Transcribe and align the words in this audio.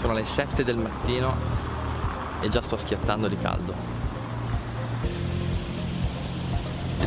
Sono 0.00 0.12
le 0.12 0.24
7 0.24 0.62
del 0.62 0.76
mattino 0.78 1.34
e 2.40 2.48
già 2.48 2.62
sto 2.62 2.76
schiattando 2.76 3.26
di 3.26 3.36
caldo. 3.36 3.74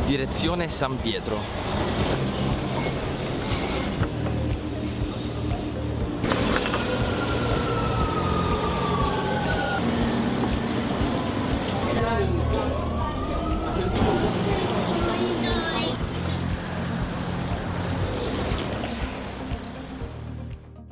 Direzione 0.04 0.68
San 0.68 1.00
Pietro. 1.00 2.01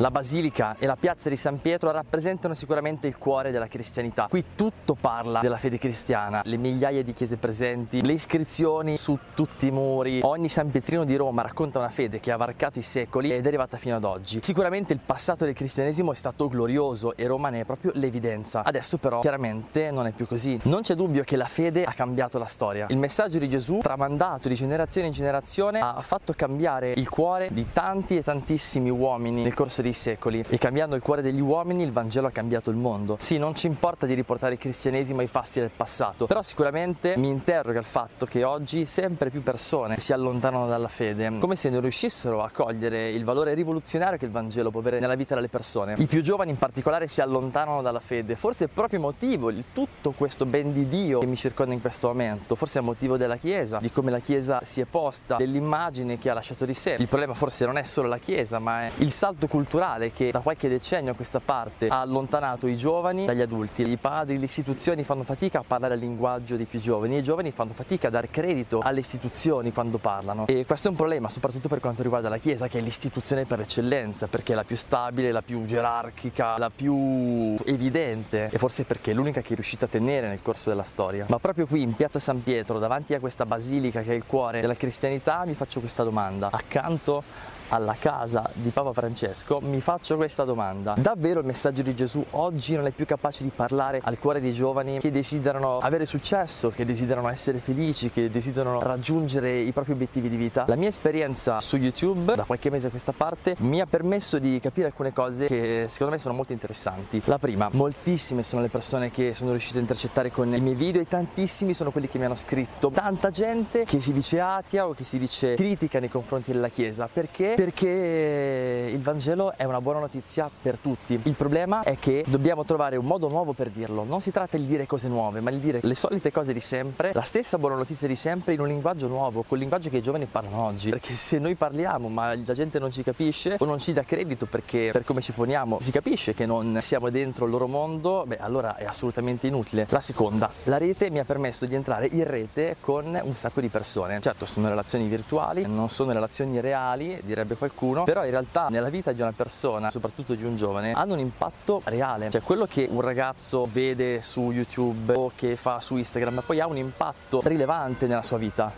La 0.00 0.10
basilica 0.10 0.76
e 0.78 0.86
la 0.86 0.96
piazza 0.96 1.28
di 1.28 1.36
San 1.36 1.60
Pietro 1.60 1.90
rappresentano 1.90 2.54
sicuramente 2.54 3.06
il 3.06 3.18
cuore 3.18 3.50
della 3.50 3.66
cristianità. 3.66 4.28
Qui 4.30 4.42
tutto 4.54 4.96
parla 4.98 5.40
della 5.40 5.58
fede 5.58 5.76
cristiana, 5.76 6.40
le 6.42 6.56
migliaia 6.56 7.02
di 7.02 7.12
chiese 7.12 7.36
presenti, 7.36 8.02
le 8.02 8.14
iscrizioni 8.14 8.96
su 8.96 9.18
tutti 9.34 9.66
i 9.66 9.70
muri. 9.70 10.20
Ogni 10.22 10.48
San 10.48 10.70
Pietrino 10.70 11.04
di 11.04 11.16
Roma 11.16 11.42
racconta 11.42 11.80
una 11.80 11.90
fede 11.90 12.18
che 12.18 12.32
ha 12.32 12.38
varcato 12.38 12.78
i 12.78 12.82
secoli 12.82 13.30
ed 13.30 13.44
è 13.44 13.48
arrivata 13.48 13.76
fino 13.76 13.94
ad 13.94 14.04
oggi. 14.04 14.38
Sicuramente 14.42 14.94
il 14.94 15.00
passato 15.04 15.44
del 15.44 15.52
cristianesimo 15.52 16.12
è 16.12 16.14
stato 16.14 16.48
glorioso 16.48 17.14
e 17.14 17.26
Roma 17.26 17.50
ne 17.50 17.60
è 17.60 17.64
proprio 17.66 17.92
l'evidenza. 17.96 18.64
Adesso 18.64 18.96
però 18.96 19.20
chiaramente 19.20 19.90
non 19.90 20.06
è 20.06 20.12
più 20.12 20.26
così. 20.26 20.58
Non 20.62 20.80
c'è 20.80 20.94
dubbio 20.94 21.24
che 21.24 21.36
la 21.36 21.44
fede 21.44 21.84
ha 21.84 21.92
cambiato 21.92 22.38
la 22.38 22.46
storia. 22.46 22.86
Il 22.88 22.96
messaggio 22.96 23.36
di 23.36 23.50
Gesù, 23.50 23.80
tramandato 23.82 24.48
di 24.48 24.54
generazione 24.54 25.08
in 25.08 25.12
generazione, 25.12 25.78
ha 25.78 26.00
fatto 26.00 26.32
cambiare 26.32 26.92
il 26.92 27.10
cuore 27.10 27.50
di 27.52 27.66
tanti 27.70 28.16
e 28.16 28.22
tantissimi 28.22 28.88
uomini 28.88 29.42
nel 29.42 29.52
corso 29.52 29.82
di 29.82 29.88
dei 29.90 29.92
secoli 29.92 30.44
e 30.48 30.58
cambiando 30.58 30.94
il 30.94 31.02
cuore 31.02 31.20
degli 31.20 31.40
uomini 31.40 31.82
il 31.82 31.92
Vangelo 31.92 32.28
ha 32.28 32.30
cambiato 32.30 32.70
il 32.70 32.76
mondo. 32.76 33.16
Sì, 33.20 33.38
non 33.38 33.54
ci 33.54 33.66
importa 33.66 34.06
di 34.06 34.14
riportare 34.14 34.54
il 34.54 34.58
cristianesimo 34.58 35.20
ai 35.20 35.26
fasti 35.26 35.60
del 35.60 35.70
passato, 35.74 36.26
però 36.26 36.42
sicuramente 36.42 37.14
mi 37.16 37.28
interroga 37.28 37.78
il 37.78 37.84
fatto 37.84 38.26
che 38.26 38.44
oggi 38.44 38.86
sempre 38.86 39.30
più 39.30 39.42
persone 39.42 39.98
si 39.98 40.12
allontanano 40.12 40.66
dalla 40.66 40.88
fede, 40.88 41.38
come 41.38 41.56
se 41.56 41.68
non 41.70 41.80
riuscissero 41.80 42.42
a 42.42 42.50
cogliere 42.50 43.10
il 43.10 43.24
valore 43.24 43.54
rivoluzionario 43.54 44.18
che 44.18 44.24
il 44.24 44.30
Vangelo 44.30 44.70
può 44.70 44.80
avere 44.80 45.00
nella 45.00 45.16
vita 45.16 45.34
delle 45.34 45.48
persone. 45.48 45.94
I 45.98 46.06
più 46.06 46.22
giovani 46.22 46.50
in 46.50 46.58
particolare 46.58 47.08
si 47.08 47.20
allontanano 47.20 47.82
dalla 47.82 48.00
fede, 48.00 48.36
forse 48.36 48.66
è 48.66 48.68
proprio 48.68 49.00
motivo 49.00 49.50
di 49.50 49.64
tutto 49.72 50.12
questo 50.12 50.46
ben 50.46 50.72
di 50.72 50.88
Dio 50.88 51.18
che 51.20 51.26
mi 51.26 51.36
circonda 51.36 51.74
in 51.74 51.80
questo 51.80 52.08
momento, 52.08 52.54
forse 52.54 52.78
è 52.78 52.82
motivo 52.82 53.16
della 53.16 53.36
Chiesa, 53.36 53.78
di 53.80 53.90
come 53.90 54.10
la 54.10 54.20
Chiesa 54.20 54.60
si 54.62 54.80
è 54.80 54.84
posta, 54.84 55.36
dell'immagine 55.36 56.18
che 56.18 56.30
ha 56.30 56.34
lasciato 56.34 56.64
di 56.64 56.74
sé. 56.74 56.96
Il 56.98 57.08
problema 57.08 57.34
forse 57.34 57.66
non 57.66 57.76
è 57.76 57.82
solo 57.82 58.08
la 58.08 58.18
Chiesa, 58.18 58.58
ma 58.58 58.82
è 58.82 58.90
il 58.98 59.10
salto 59.10 59.46
culturale 59.46 59.79
culturale 59.80 60.12
che 60.12 60.30
da 60.30 60.40
qualche 60.40 60.68
decennio 60.68 61.12
a 61.12 61.14
questa 61.14 61.40
parte 61.40 61.86
ha 61.86 62.00
allontanato 62.00 62.66
i 62.66 62.76
giovani 62.76 63.24
dagli 63.24 63.40
adulti. 63.40 63.88
I 63.88 63.96
padri, 63.96 64.38
le 64.38 64.44
istituzioni 64.44 65.04
fanno 65.04 65.24
fatica 65.24 65.60
a 65.60 65.64
parlare 65.66 65.94
il 65.94 66.00
linguaggio 66.00 66.56
dei 66.56 66.66
più 66.66 66.78
giovani 66.78 67.16
e 67.16 67.18
i 67.20 67.22
giovani 67.22 67.50
fanno 67.50 67.72
fatica 67.72 68.08
a 68.08 68.10
dar 68.10 68.28
credito 68.30 68.80
alle 68.80 69.00
istituzioni 69.00 69.72
quando 69.72 69.96
parlano. 69.96 70.46
E 70.46 70.66
questo 70.66 70.88
è 70.88 70.90
un 70.90 70.96
problema 70.96 71.28
soprattutto 71.28 71.68
per 71.68 71.80
quanto 71.80 72.02
riguarda 72.02 72.28
la 72.28 72.36
Chiesa, 72.36 72.68
che 72.68 72.78
è 72.78 72.82
l'istituzione 72.82 73.46
per 73.46 73.60
eccellenza, 73.60 74.26
perché 74.26 74.52
è 74.52 74.56
la 74.56 74.64
più 74.64 74.76
stabile, 74.76 75.32
la 75.32 75.42
più 75.42 75.64
gerarchica, 75.64 76.58
la 76.58 76.70
più 76.74 77.56
evidente 77.64 78.50
e 78.52 78.58
forse 78.58 78.84
perché 78.84 79.12
è 79.12 79.14
l'unica 79.14 79.40
che 79.40 79.52
è 79.52 79.54
riuscita 79.54 79.86
a 79.86 79.88
tenere 79.88 80.28
nel 80.28 80.42
corso 80.42 80.68
della 80.68 80.82
storia. 80.82 81.24
Ma 81.28 81.38
proprio 81.38 81.66
qui 81.66 81.80
in 81.82 81.94
piazza 81.94 82.18
San 82.18 82.42
Pietro, 82.42 82.78
davanti 82.78 83.14
a 83.14 83.20
questa 83.20 83.46
basilica 83.46 84.02
che 84.02 84.12
è 84.12 84.14
il 84.14 84.26
cuore 84.26 84.60
della 84.60 84.74
cristianità, 84.74 85.44
mi 85.46 85.54
faccio 85.54 85.80
questa 85.80 86.02
domanda. 86.02 86.48
Accanto 86.50 87.22
alla 87.70 87.96
casa 87.98 88.48
di 88.52 88.70
Papa 88.70 88.92
Francesco, 88.92 89.60
mi 89.62 89.80
faccio 89.80 90.16
questa 90.16 90.44
domanda. 90.44 90.94
Davvero 90.98 91.40
il 91.40 91.46
messaggio 91.46 91.82
di 91.82 91.94
Gesù 91.94 92.24
oggi 92.30 92.76
non 92.76 92.86
è 92.86 92.90
più 92.90 93.06
capace 93.06 93.42
di 93.42 93.50
parlare 93.54 94.00
al 94.02 94.18
cuore 94.18 94.40
dei 94.40 94.52
giovani 94.52 94.98
che 94.98 95.10
desiderano 95.10 95.78
avere 95.78 96.04
successo, 96.04 96.70
che 96.70 96.84
desiderano 96.84 97.28
essere 97.28 97.58
felici, 97.58 98.10
che 98.10 98.30
desiderano 98.30 98.80
raggiungere 98.80 99.56
i 99.58 99.72
propri 99.72 99.92
obiettivi 99.92 100.28
di 100.28 100.36
vita? 100.36 100.64
La 100.66 100.76
mia 100.76 100.88
esperienza 100.88 101.60
su 101.60 101.76
YouTube, 101.76 102.34
da 102.34 102.44
qualche 102.44 102.70
mese 102.70 102.88
a 102.88 102.90
questa 102.90 103.12
parte, 103.12 103.54
mi 103.58 103.80
ha 103.80 103.86
permesso 103.86 104.38
di 104.38 104.58
capire 104.60 104.88
alcune 104.88 105.12
cose 105.12 105.46
che 105.46 105.86
secondo 105.88 106.14
me 106.14 106.18
sono 106.18 106.34
molto 106.34 106.52
interessanti. 106.52 107.22
La 107.24 107.38
prima, 107.38 107.68
moltissime 107.72 108.42
sono 108.42 108.62
le 108.62 108.68
persone 108.68 109.10
che 109.10 109.32
sono 109.34 109.50
riuscite 109.50 109.78
a 109.78 109.80
intercettare 109.80 110.30
con 110.30 110.52
i 110.54 110.60
miei 110.60 110.74
video 110.74 111.00
e 111.00 111.06
tantissimi 111.06 111.72
sono 111.74 111.90
quelli 111.92 112.08
che 112.08 112.18
mi 112.18 112.24
hanno 112.24 112.34
scritto. 112.34 112.90
Tanta 112.90 113.30
gente 113.30 113.84
che 113.84 114.00
si 114.00 114.12
dice 114.12 114.40
atia 114.40 114.86
o 114.86 114.92
che 114.92 115.04
si 115.04 115.18
dice 115.18 115.54
critica 115.54 116.00
nei 116.00 116.08
confronti 116.08 116.52
della 116.52 116.68
Chiesa. 116.68 117.08
Perché? 117.12 117.54
Perché 117.60 118.90
il 118.90 119.02
Vangelo 119.02 119.52
è 119.54 119.64
una 119.64 119.82
buona 119.82 119.98
notizia 119.98 120.48
per 120.62 120.78
tutti. 120.78 121.20
Il 121.24 121.34
problema 121.34 121.82
è 121.82 121.98
che 121.98 122.24
dobbiamo 122.26 122.64
trovare 122.64 122.96
un 122.96 123.04
modo 123.04 123.28
nuovo 123.28 123.52
per 123.52 123.68
dirlo. 123.68 124.02
Non 124.02 124.22
si 124.22 124.30
tratta 124.30 124.56
di 124.56 124.64
dire 124.64 124.86
cose 124.86 125.08
nuove, 125.08 125.40
ma 125.40 125.50
di 125.50 125.58
dire 125.58 125.80
le 125.82 125.94
solite 125.94 126.32
cose 126.32 126.54
di 126.54 126.60
sempre, 126.60 127.10
la 127.12 127.20
stessa 127.20 127.58
buona 127.58 127.76
notizia 127.76 128.08
di 128.08 128.16
sempre 128.16 128.54
in 128.54 128.60
un 128.60 128.66
linguaggio 128.66 129.08
nuovo, 129.08 129.44
col 129.46 129.58
linguaggio 129.58 129.90
che 129.90 129.98
i 129.98 130.02
giovani 130.02 130.24
parlano 130.24 130.64
oggi. 130.64 130.88
Perché 130.88 131.12
se 131.12 131.38
noi 131.38 131.54
parliamo 131.54 132.08
ma 132.08 132.34
la 132.34 132.54
gente 132.54 132.78
non 132.78 132.90
ci 132.90 133.02
capisce 133.02 133.56
o 133.58 133.66
non 133.66 133.78
ci 133.78 133.92
dà 133.92 134.04
credito 134.04 134.46
perché 134.46 134.88
per 134.90 135.04
come 135.04 135.20
ci 135.20 135.32
poniamo 135.32 135.80
si 135.82 135.90
capisce 135.90 136.32
che 136.32 136.46
non 136.46 136.78
siamo 136.80 137.10
dentro 137.10 137.44
il 137.44 137.50
loro 137.50 137.68
mondo, 137.68 138.24
beh 138.26 138.38
allora 138.38 138.76
è 138.76 138.86
assolutamente 138.86 139.48
inutile. 139.48 139.86
La 139.90 140.00
seconda, 140.00 140.50
la 140.64 140.78
rete 140.78 141.10
mi 141.10 141.18
ha 141.18 141.26
permesso 141.26 141.66
di 141.66 141.74
entrare 141.74 142.08
in 142.10 142.24
rete 142.24 142.76
con 142.80 143.20
un 143.22 143.34
sacco 143.34 143.60
di 143.60 143.68
persone. 143.68 144.18
Certo, 144.22 144.46
sono 144.46 144.70
relazioni 144.70 145.06
virtuali, 145.08 145.66
non 145.66 145.90
sono 145.90 146.12
relazioni 146.12 146.58
reali, 146.58 147.20
direbbe 147.22 147.48
direbbe 147.50 147.56
qualcuno, 147.56 148.04
però 148.04 148.24
in 148.24 148.30
realtà 148.30 148.68
nella 148.68 148.88
vita 148.88 149.12
di 149.12 149.20
una 149.20 149.32
persona, 149.32 149.90
soprattutto 149.90 150.34
di 150.34 150.44
un 150.44 150.56
giovane, 150.56 150.92
hanno 150.92 151.14
un 151.14 151.18
impatto 151.18 151.80
reale. 151.84 152.30
Cioè 152.30 152.42
quello 152.42 152.66
che 152.66 152.86
un 152.90 153.00
ragazzo 153.00 153.68
vede 153.70 154.22
su 154.22 154.50
YouTube 154.50 155.12
o 155.14 155.32
che 155.34 155.56
fa 155.56 155.80
su 155.80 155.96
Instagram 155.96 156.42
poi 156.46 156.60
ha 156.60 156.66
un 156.66 156.76
impatto 156.76 157.40
rilevante 157.44 158.06
nella 158.06 158.22
sua 158.22 158.38
vita. 158.38 158.72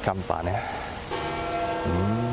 Campane. 0.00 0.84
Mm. 1.88 2.25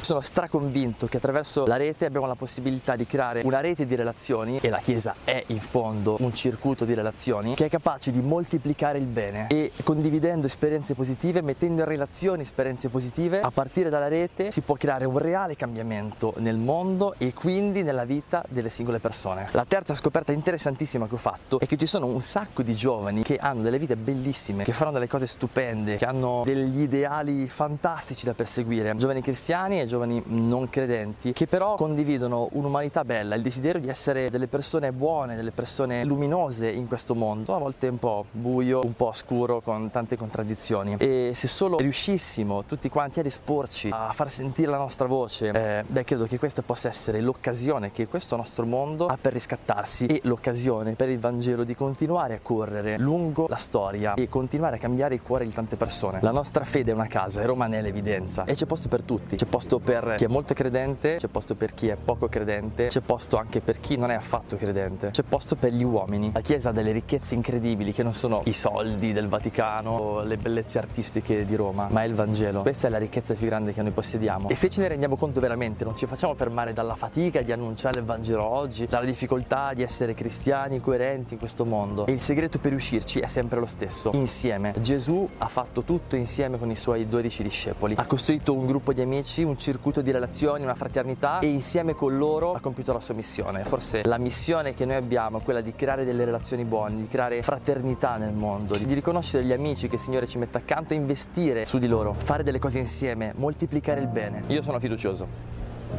Sono 0.00 0.20
straconvinto 0.20 1.06
che 1.06 1.16
attraverso 1.16 1.64
la 1.64 1.76
rete 1.76 2.04
abbiamo 2.04 2.26
la 2.26 2.34
possibilità 2.34 2.96
di 2.96 3.06
creare 3.06 3.40
una 3.44 3.60
rete 3.60 3.86
di 3.86 3.94
relazioni 3.94 4.58
e 4.60 4.68
la 4.68 4.78
Chiesa 4.78 5.14
è 5.24 5.42
in 5.48 5.60
fondo 5.60 6.16
un 6.20 6.34
circuito 6.34 6.84
di 6.84 6.92
relazioni 6.92 7.54
che 7.54 7.66
è 7.66 7.68
capace 7.70 8.10
di 8.10 8.20
moltiplicare 8.20 8.98
il 8.98 9.06
bene. 9.06 9.46
E 9.48 9.72
condividendo 9.82 10.46
esperienze 10.46 10.94
positive, 10.94 11.40
mettendo 11.40 11.82
in 11.82 11.88
relazione 11.88 12.42
esperienze 12.42 12.88
positive, 12.90 13.40
a 13.40 13.50
partire 13.50 13.88
dalla 13.88 14.08
rete 14.08 14.50
si 14.50 14.60
può 14.60 14.74
creare 14.74 15.06
un 15.06 15.16
reale 15.16 15.56
cambiamento 15.56 16.34
nel 16.38 16.56
mondo 16.56 17.14
e 17.16 17.32
quindi 17.32 17.82
nella 17.82 18.04
vita 18.04 18.44
delle 18.48 18.68
singole 18.68 18.98
persone. 18.98 19.48
La 19.52 19.64
terza 19.66 19.94
scoperta 19.94 20.32
interessantissima 20.32 21.06
che 21.08 21.14
ho 21.14 21.18
fatto 21.18 21.58
è 21.58 21.66
che 21.66 21.76
ci 21.76 21.86
sono 21.86 22.06
un 22.06 22.20
sacco 22.20 22.62
di 22.62 22.74
giovani 22.74 23.22
che 23.22 23.36
hanno 23.36 23.62
delle 23.62 23.78
vite 23.78 23.96
bellissime, 23.96 24.64
che 24.64 24.72
fanno 24.72 24.92
delle 24.92 25.08
cose 25.08 25.26
stupende, 25.26 25.96
che 25.96 26.04
hanno 26.04 26.42
degli 26.44 26.82
ideali 26.82 27.48
fantastici 27.48 28.26
da 28.26 28.34
perseguire, 28.34 28.94
giovani 28.96 29.22
cristiani 29.22 29.69
cristiani 29.70 29.80
e 29.80 29.86
giovani 29.86 30.22
non 30.26 30.68
credenti 30.68 31.32
che 31.32 31.46
però 31.46 31.76
condividono 31.76 32.48
un'umanità 32.52 33.04
bella, 33.04 33.34
il 33.36 33.42
desiderio 33.42 33.80
di 33.80 33.88
essere 33.88 34.30
delle 34.30 34.48
persone 34.48 34.92
buone, 34.92 35.36
delle 35.36 35.52
persone 35.52 36.04
luminose 36.04 36.68
in 36.70 36.88
questo 36.88 37.14
mondo, 37.14 37.54
a 37.54 37.58
volte 37.58 37.88
un 37.88 37.98
po' 37.98 38.24
buio, 38.30 38.80
un 38.84 38.94
po' 38.94 39.12
scuro 39.12 39.60
con 39.60 39.90
tante 39.90 40.16
contraddizioni 40.16 40.96
e 40.98 41.32
se 41.34 41.46
solo 41.46 41.76
riuscissimo 41.78 42.64
tutti 42.64 42.88
quanti 42.88 43.20
ad 43.20 43.26
esporci 43.26 43.90
a 43.92 44.12
far 44.12 44.30
sentire 44.30 44.70
la 44.70 44.78
nostra 44.78 45.06
voce, 45.06 45.50
eh, 45.50 45.84
beh 45.86 46.04
credo 46.04 46.26
che 46.26 46.38
questa 46.38 46.62
possa 46.62 46.88
essere 46.88 47.20
l'occasione 47.20 47.92
che 47.92 48.06
questo 48.06 48.36
nostro 48.36 48.66
mondo 48.66 49.06
ha 49.06 49.18
per 49.20 49.32
riscattarsi 49.32 50.06
e 50.06 50.20
l'occasione 50.24 50.94
per 50.94 51.08
il 51.08 51.18
Vangelo 51.18 51.64
di 51.64 51.74
continuare 51.74 52.34
a 52.34 52.38
correre 52.42 52.98
lungo 52.98 53.46
la 53.48 53.56
storia 53.56 54.14
e 54.14 54.28
continuare 54.28 54.76
a 54.76 54.78
cambiare 54.78 55.14
il 55.14 55.22
cuore 55.22 55.44
di 55.44 55.52
tante 55.52 55.76
persone. 55.76 56.18
La 56.22 56.30
nostra 56.32 56.64
fede 56.64 56.90
è 56.90 56.94
una 56.94 57.06
casa 57.06 57.40
e 57.40 57.46
Roma 57.46 57.66
ne 57.66 57.78
è 57.78 57.82
l'evidenza 57.82 58.44
e 58.44 58.54
c'è 58.54 58.66
posto 58.66 58.88
per 58.88 59.02
tutti, 59.02 59.36
c'è 59.36 59.46
posto 59.46 59.59
posto 59.60 59.78
per 59.78 60.14
chi 60.16 60.24
è 60.24 60.28
molto 60.28 60.54
credente, 60.54 61.16
c'è 61.16 61.28
posto 61.28 61.54
per 61.54 61.74
chi 61.74 61.88
è 61.88 61.96
poco 62.02 62.28
credente, 62.28 62.86
c'è 62.86 63.00
posto 63.00 63.36
anche 63.36 63.60
per 63.60 63.78
chi 63.78 63.98
non 63.98 64.10
è 64.10 64.14
affatto 64.14 64.56
credente, 64.56 65.10
c'è 65.10 65.22
posto 65.22 65.54
per 65.54 65.72
gli 65.72 65.82
uomini. 65.82 66.30
La 66.32 66.40
Chiesa 66.40 66.70
ha 66.70 66.72
delle 66.72 66.92
ricchezze 66.92 67.34
incredibili 67.34 67.92
che 67.92 68.02
non 68.02 68.14
sono 68.14 68.40
i 68.44 68.54
soldi 68.54 69.12
del 69.12 69.28
Vaticano 69.28 69.90
o 69.90 70.22
le 70.22 70.38
bellezze 70.38 70.78
artistiche 70.78 71.44
di 71.44 71.54
Roma, 71.56 71.88
ma 71.90 72.02
è 72.02 72.06
il 72.06 72.14
Vangelo. 72.14 72.62
Questa 72.62 72.86
è 72.86 72.90
la 72.90 72.96
ricchezza 72.96 73.34
più 73.34 73.46
grande 73.46 73.74
che 73.74 73.82
noi 73.82 73.90
possediamo. 73.90 74.48
E 74.48 74.54
se 74.54 74.70
ce 74.70 74.80
ne 74.80 74.88
rendiamo 74.88 75.16
conto 75.16 75.40
veramente, 75.40 75.84
non 75.84 75.94
ci 75.94 76.06
facciamo 76.06 76.34
fermare 76.34 76.72
dalla 76.72 76.94
fatica 76.94 77.42
di 77.42 77.52
annunciare 77.52 77.98
il 77.98 78.06
Vangelo 78.06 78.44
oggi, 78.44 78.86
dalla 78.86 79.04
difficoltà 79.04 79.74
di 79.74 79.82
essere 79.82 80.14
cristiani 80.14 80.80
coerenti 80.80 81.34
in 81.34 81.38
questo 81.38 81.66
mondo. 81.66 82.06
E 82.06 82.12
il 82.12 82.20
segreto 82.20 82.58
per 82.58 82.70
riuscirci 82.70 83.20
è 83.20 83.26
sempre 83.26 83.60
lo 83.60 83.66
stesso, 83.66 84.10
insieme. 84.14 84.72
Gesù 84.80 85.28
ha 85.36 85.48
fatto 85.48 85.82
tutto 85.82 86.16
insieme 86.16 86.58
con 86.58 86.70
i 86.70 86.76
suoi 86.76 87.06
dodici 87.06 87.42
discepoli. 87.42 87.96
Ha 87.98 88.06
costruito 88.06 88.54
un 88.54 88.64
gruppo 88.64 88.94
di 88.94 89.02
amici, 89.02 89.44
un 89.50 89.58
circuito 89.58 90.00
di 90.00 90.10
relazioni, 90.10 90.62
una 90.62 90.74
fraternità 90.74 91.40
e 91.40 91.48
insieme 91.48 91.94
con 91.94 92.16
loro 92.16 92.54
ha 92.54 92.60
compiuto 92.60 92.92
la 92.92 93.00
sua 93.00 93.14
missione. 93.14 93.64
Forse 93.64 94.02
la 94.04 94.18
missione 94.18 94.74
che 94.74 94.84
noi 94.84 94.96
abbiamo 94.96 95.38
è 95.38 95.42
quella 95.42 95.60
di 95.60 95.74
creare 95.74 96.04
delle 96.04 96.24
relazioni 96.24 96.64
buone, 96.64 96.96
di 96.96 97.06
creare 97.06 97.42
fraternità 97.42 98.16
nel 98.16 98.32
mondo, 98.32 98.76
di 98.76 98.94
riconoscere 98.94 99.44
gli 99.44 99.52
amici 99.52 99.88
che 99.88 99.96
il 99.96 100.00
Signore 100.00 100.26
ci 100.26 100.38
mette 100.38 100.58
accanto 100.58 100.94
e 100.94 100.96
investire 100.96 101.66
su 101.66 101.78
di 101.78 101.88
loro, 101.88 102.14
fare 102.16 102.42
delle 102.42 102.58
cose 102.58 102.78
insieme, 102.78 103.32
moltiplicare 103.36 104.00
il 104.00 104.08
bene. 104.08 104.42
Io 104.48 104.62
sono 104.62 104.78
fiducioso, 104.78 105.26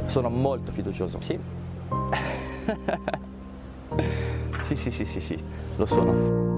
sono 0.05 0.29
molto 0.29 0.71
fiducioso. 0.71 1.19
Sì. 1.21 1.39
sì, 4.63 4.75
sì, 4.75 4.91
sì, 4.91 5.05
sì, 5.05 5.19
sì, 5.19 5.43
lo 5.75 5.85
sono. 5.85 6.50